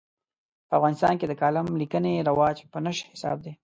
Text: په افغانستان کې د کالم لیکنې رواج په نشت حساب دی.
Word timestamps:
په 0.67 0.73
افغانستان 0.77 1.13
کې 1.19 1.25
د 1.27 1.33
کالم 1.41 1.67
لیکنې 1.81 2.25
رواج 2.29 2.57
په 2.71 2.77
نشت 2.85 3.03
حساب 3.11 3.37
دی. 3.45 3.53